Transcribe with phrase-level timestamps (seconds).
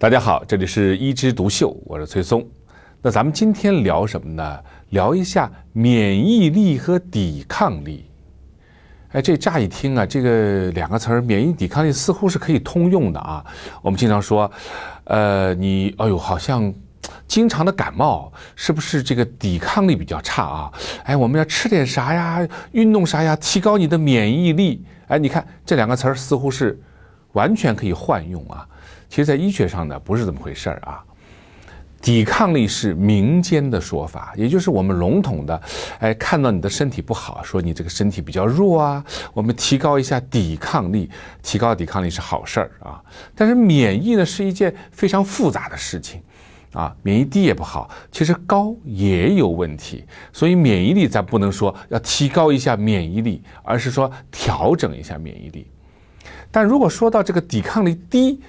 [0.00, 2.42] 大家好，这里是一枝独秀，我是崔松。
[3.02, 4.58] 那咱们今天聊什么呢？
[4.88, 8.08] 聊一下免疫力和抵抗力。
[9.12, 13.44] 哎，这乍一听啊，这个两个词儿，免疫抵抗力似乎是可以通用的啊。
[13.82, 14.50] 我们经常说，
[15.04, 16.72] 呃，你哎呦，好像
[17.28, 20.72] 经常的感冒，是不是这个抵抗力比较差啊？
[21.04, 22.48] 哎，我们要吃点啥呀？
[22.72, 23.36] 运动啥呀？
[23.36, 24.82] 提高你的免疫力。
[25.08, 26.80] 哎，你看这两个词儿似乎是
[27.32, 28.66] 完全可以换用啊。
[29.10, 31.04] 其实，在医学上呢，不是这么回事儿啊。
[32.00, 35.60] 抵抗力是民间的说法，也就是我们笼统的，
[35.98, 39.04] 哎，看到你的身体不好，说你这个身体比较弱啊，
[39.34, 41.10] 我们提高一下抵抗力，
[41.42, 43.02] 提高抵抗力是好事儿啊。
[43.34, 46.22] 但是免疫呢，是一件非常复杂的事情
[46.72, 50.04] 啊，免疫低也不好，其实高也有问题。
[50.32, 55.66] 所以免疫力咱不能说要提高一下免疫力，而是说调整一下免疫力。
[56.50, 58.40] 但如果说到这个抵抗力低，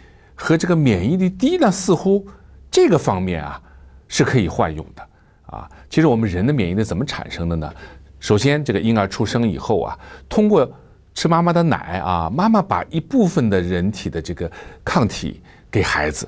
[0.42, 2.28] 和这个免疫力低呢，似乎
[2.72, 3.62] 这个方面啊
[4.08, 5.08] 是可以换用的
[5.46, 5.70] 啊。
[5.88, 7.72] 其实我们人的免疫力怎么产生的呢？
[8.20, 10.68] 首先，这个婴儿出生以后啊，通过
[11.14, 14.52] 吃妈妈的奶啊，妈妈把一部分的人体的这个
[14.84, 16.28] 抗体给孩子，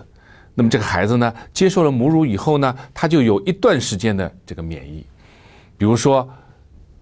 [0.54, 5.04] 那么这个孩子呢，接受了母乳以后呢，他就有一段时间的这个免疫，
[5.76, 6.30] 比如说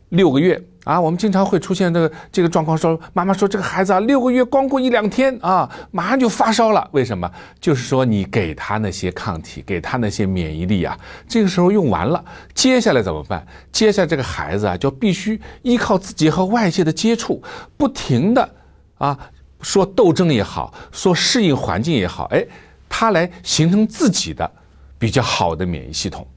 [0.10, 0.62] 六个月。
[0.84, 6.88] 啊，我们经常会出现这个这个状况，说妈妈说这个孩子啊，六个月光过一两天啊，马上就发烧了。
[6.92, 7.30] 为什么？
[7.60, 12.24] 就是说你给他那些抗体，给他那些免疫力啊，这个时候用完了，
[12.56, 13.46] 接下来怎么办？
[13.72, 17.42] 接下来这个孩子啊，就必须依靠自己和外界的接触，
[17.78, 18.50] 不停的
[18.98, 19.18] 啊，
[19.62, 22.44] 说斗争也好，说适应环境也好，哎，
[22.90, 24.50] 他来形成自己的
[24.98, 26.28] 比较好的免疫系统。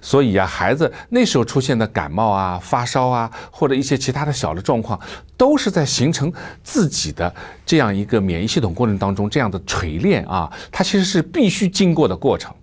[0.00, 4.98] 所以呀，孩子那时候出现的感冒啊、发烧啊，或者一些其他的小的状况，
[5.36, 7.34] 都是在形成自己的
[7.66, 12.54] 这样一个免疫系统过程当中这样的锤炼啊，它其实是必须经过的过程。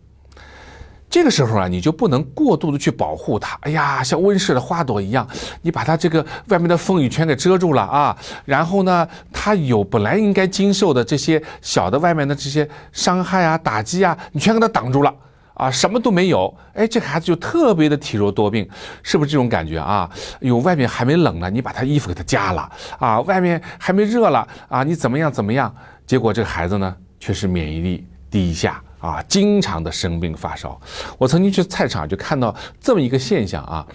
[1.10, 3.58] 这个时候啊，你就不能过度的去保护它。
[3.64, 5.28] 哎呀，像温室的花朵一样，
[5.62, 15.14] 你把它这个外面的风雨全给遮住了啊，然后呢，它有本来应该经受的这些小的外面的这些伤害啊、打击啊，你全给它挡住了。
[15.62, 18.68] 啊，什么都没有，哎，这孩子就特别的体弱多病，
[19.04, 20.10] 是不是这种感觉啊？
[20.40, 22.68] 哟，外面还没冷呢，你把他衣服给他加了
[22.98, 25.72] 啊，外面还没热了啊，你怎么样怎么样？
[26.08, 30.82] 结果这个孩子呢，却是免疫力低下啊，经常的生病发烧。
[31.20, 33.86] 我曾经去菜场就看到这么一个现象啊，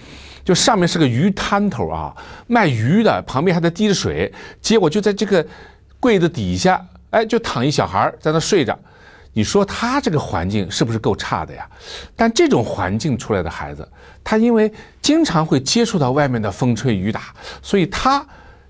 [0.45, 2.15] 就上面是个鱼摊头啊，
[2.47, 5.45] 卖鱼的，旁边还在滴着水，结果就在这个
[5.99, 8.79] 柜子底下，哎，就躺一小孩在那睡着。
[9.37, 11.69] 你说他这个环境是不是够差的呀？
[12.17, 13.87] 但这种环境出来的孩子，
[14.25, 18.27] 他因为经常会接触到外面的风吹雨打，所以他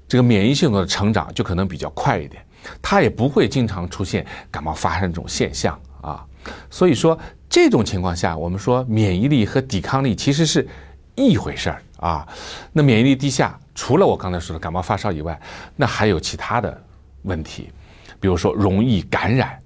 [0.08, 2.44] 这个免疫系统的成长就可能比较快一点，
[2.82, 6.26] 他也不会经常出现感冒发生这种现象啊。
[6.68, 7.16] 所以说
[7.48, 10.66] 这种情况下，我们说免疫力和抵抗力其实是
[11.14, 12.26] 一回事儿啊。
[12.72, 15.40] 那免疫力低下，除了我刚才说的感冒发烧以外，
[15.76, 16.82] 那还有其他的
[17.22, 17.70] 问题，
[18.18, 19.56] 比如说容易感染。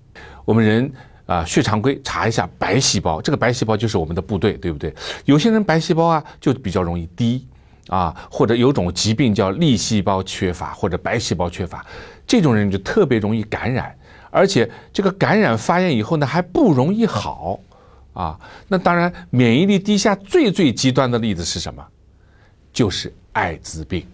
[0.51, 0.93] 我们人
[1.27, 4.93] 啊，血常规查一下白细胞，这个白细胞就是我们的部队，对不对？
[5.27, 7.47] 有些人白细胞啊就比较容易低
[7.87, 11.87] 啊，或者有种疾病叫粒细胞缺乏或者白细胞缺乏，
[12.27, 13.97] 这种人就特别容易感染，
[14.29, 17.61] 而且这个感染发炎以后呢还不容易好
[18.13, 18.37] 啊。
[18.67, 21.87] 那当然，免疫力低下最最极端的例子是什么？
[22.73, 24.05] 就是艾滋病。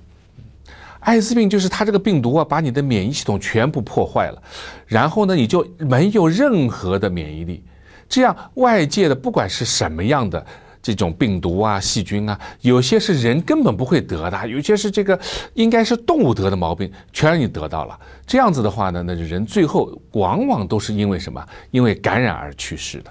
[1.06, 4.42] 艾滋病就是它这个病毒啊，把你的免疫系统全部破坏了，
[4.86, 7.62] 然后呢，你就没有任何的免疫力。
[8.08, 10.44] 这样外界的不管是什么样的
[10.82, 15.16] 这种病毒啊、细菌啊，有些是人根本不会得的，有些是这个
[15.54, 17.96] 应该是动物得的毛病，全让你得到了。
[18.26, 21.40] 这样子的话呢，那人最后往往都是因为什么？
[21.70, 23.10] 因为感染而去世的。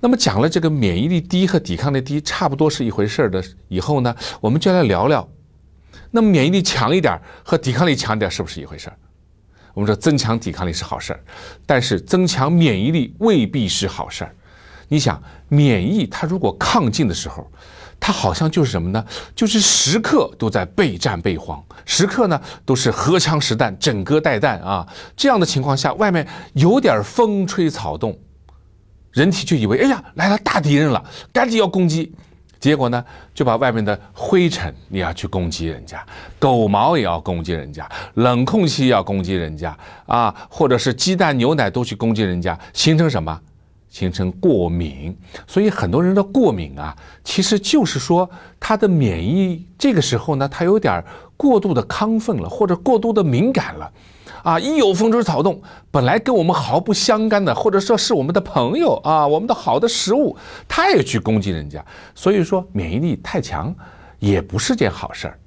[0.00, 5.28] 那么讲了这个免疫力低和抵抗力低差不多是一回事儿的以后呢，我们就来聊聊。
[6.10, 8.96] 那么免疫力强一点和抵抗力强一点是不是一回事儿？
[9.72, 11.20] 我们说增强抵抗力是好事儿，
[11.64, 14.34] 但是增强免疫力未必是好事儿。
[14.88, 17.48] 你想，免疫它如果亢进的时候，
[18.00, 19.04] 它好像就是什么呢？
[19.36, 24.84] 就是时刻都在备战备荒，时刻呢都是荷枪实弹、枕戈待旦啊。
[25.16, 28.18] 这样的情况下，外面有点风吹草动，
[29.12, 32.12] 人体就以为哎呀来了大敌人了，赶紧要攻击。
[32.60, 33.02] 结果呢，
[33.34, 36.04] 就把外面的灰尘你要去攻击人家，
[36.38, 39.76] 狗毛也要攻击人家，冷空气要攻击人家
[40.06, 43.40] 啊，或者是鸡蛋、牛奶都去攻击人家，形成什么？
[43.88, 45.16] 形成过敏。
[45.48, 48.28] 所以很多人的过敏啊，其实就是说
[48.60, 51.02] 他的免疫这个时候呢，他有点
[51.40, 53.90] 过度的亢奋了，或者过度的敏感了，
[54.42, 55.58] 啊，一有风吹草动，
[55.90, 60.36] 本来跟我们毫不相干的，或者说是我们的朋友啊，我们的好的食物，
[60.68, 61.82] 他也去攻击人家。
[62.14, 63.74] 所以说，免疫力太强
[64.18, 65.38] 也不是件好事儿。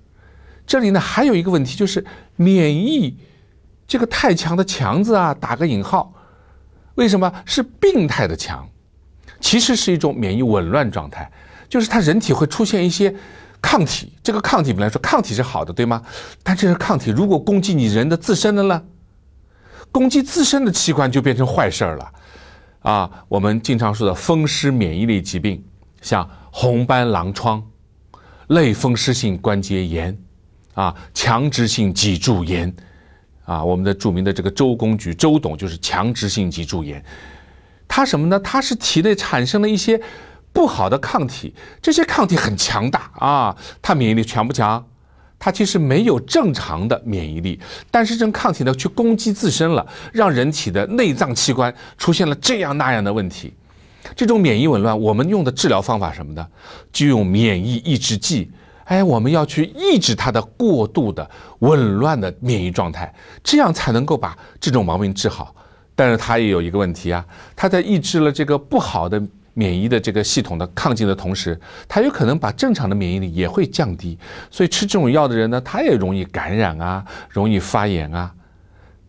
[0.65, 2.03] 这里呢，还有一个问题，就是
[2.37, 3.15] 免疫
[3.87, 6.11] 这个太强的“强”字啊，打个引号，
[6.95, 8.67] 为什么是病态的强？
[9.39, 11.31] 其实是一种免疫紊乱状态，
[11.69, 13.13] 就是他人体会出现一些
[13.63, 14.13] 抗体。
[14.21, 16.03] 这个抗体本来说抗体是好的，对吗？
[16.43, 18.83] 但这个抗体如果攻击你人的自身的呢？
[19.91, 22.11] 攻击自身的器官就变成坏事儿了。
[22.81, 25.63] 啊，我们经常说的风湿免疫类疾病，
[26.01, 27.63] 像红斑狼疮、
[28.47, 30.17] 类风湿性关节炎，
[30.73, 32.75] 啊，强直性脊柱炎，
[33.45, 37.01] 啊，我们的著名的这个周公举周董就是强直性脊柱炎。
[37.87, 38.39] 它什么呢？
[38.39, 40.01] 它是体内产生了一些
[40.53, 44.85] 不好的抗体，这些抗体很强大啊，它免疫力强不强？
[45.39, 47.59] 它其实没有正常的免疫力，
[47.91, 53.53] 但是这种抗体呢，去攻击自身了，让人体的内脏器官出现了这样那样的问题。
[54.15, 56.47] 这种免疫紊乱，我们用的治疗方法什么的，
[56.93, 58.49] 就用免疫抑制剂。
[58.85, 61.29] 哎，我们要去抑制它的过度的
[61.59, 63.13] 紊乱的免疫状态，
[63.43, 65.53] 这样才能够把这种毛病治好。
[65.95, 67.25] 但是它也有一个问题啊，
[67.55, 69.21] 它在抑制了这个不好的
[69.53, 74.17] 免疫的这个系统的抗进的同时，它有可能把正常的免疫力也会降低。
[74.49, 78.33] 所以吃这种药的人呢，他也容易感染啊，容易发炎啊。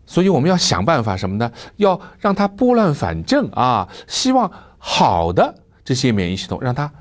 [0.05, 1.51] 所以我们要想办法什么呢？
[1.77, 6.91] 要让它拨乱反正啊，希望好的这些免疫系统让它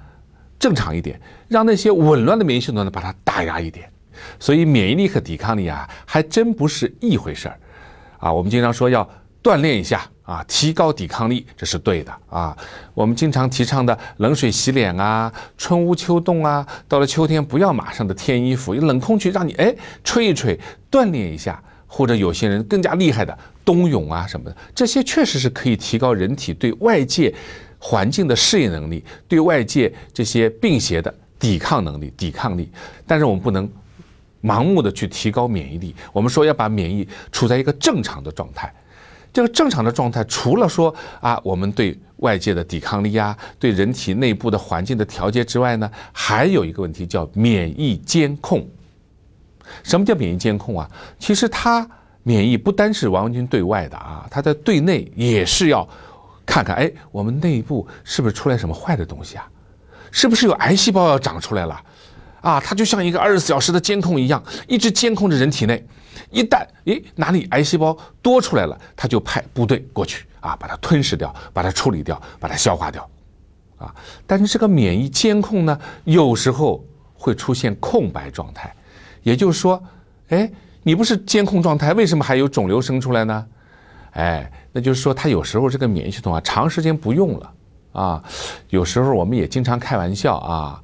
[0.59, 3.91] 正常一点，让那些紊乱的免疫系统呢把它打压一点。
[4.41, 7.59] 所以免疫力和抵抗力啊，还真不是一回事儿
[8.19, 8.33] 啊。
[8.33, 9.09] 我们经常说要。
[9.45, 12.57] 锻炼一下啊，提高抵抗力，这是对的啊。
[12.95, 20.59] 我们经常提倡的冷水洗脸啊，春捂秋冻啊，到了秋天不要马上的添衣服，冷空气让你哎吹一吹，
[20.91, 21.63] 锻炼一下。
[21.87, 27.33] 或者有些人更加厉害的冬泳啊什么的，这些确实是可以提高人体对外界
[27.79, 32.69] 环境的适应能力，对外界这些病邪的抵抗能力、抵抗力。
[33.07, 33.71] 但是我们不能
[34.43, 38.75] 盲目的去提高免疫力，我们说要把免疫处在一个正常的状态。
[39.35, 48.65] 这个正常的状态，除了说啊，我们对外界的抵抗力啊，对人体内部的环境的调节之外呢，还有一个问题叫免疫监控。
[49.83, 50.89] 什么叫免疫监控啊？
[51.19, 51.87] 其实它
[52.23, 55.87] 免疫不单是完完全全对外的啊，它在对内也是要
[56.47, 59.51] 看看，哎，我们内部是不是出来什么坏的东西啊？
[60.13, 61.83] 是不是有癌细胞要长出来了？
[62.45, 65.83] 啊，它就像一个二十四小时的监控一样，一直监控着人体内。
[66.31, 73.09] 一旦诶哪里癌细胞多出来了，它就派部队过去啊，把它吞噬掉，把它处理掉，把它消化掉，
[73.79, 73.95] 啊！
[74.27, 78.75] 但是这个免疫监控呢，有时候会出现空白状态，
[79.23, 79.83] 也就是说，
[80.29, 80.51] 哎，
[80.83, 83.47] 你不是监控状态，为什么还有肿瘤生出来呢？
[84.11, 87.53] 哎，那就是说，它有时候这个免疫系统啊，长时间不用了
[87.93, 88.23] 啊。
[88.71, 90.83] 有时候我们也经常开玩笑啊，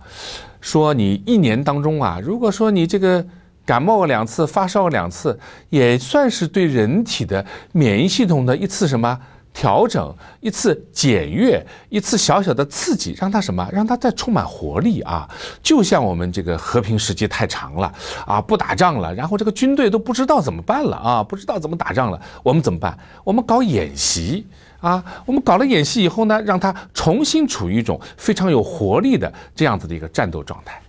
[0.61, 3.25] 说你一年当中啊，如果说你这个。
[3.67, 9.17] 感冒两次，发烧两次，也算是对人体的免疫系统的一次什么
[9.61, 15.29] 调整，一次检阅，一次小小的刺激，让它什么，让它再充满活力啊！
[15.63, 17.93] 就像我们这个和平时期太长了
[18.27, 22.99] 啊，不打仗了，然后这个军队都不知道怎么办了啊，不知道怎么打仗了，我们怎么办？
[23.23, 24.47] 我们搞演习
[24.81, 30.81] 啊，我们搞了演习以后呢，让它重新处于一种非常有活力的这样子的一个战斗状态。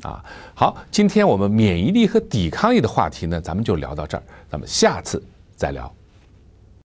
[0.00, 5.22] 啊，好，今天我们免疫力和抵抗力的话题呢，咱们就聊到这儿，咱们下次
[5.56, 5.94] 再聊。